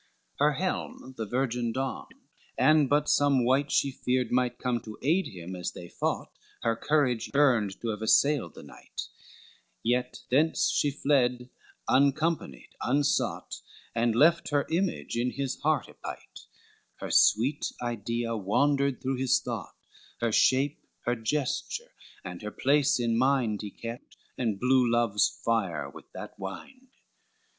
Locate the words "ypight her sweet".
15.85-17.71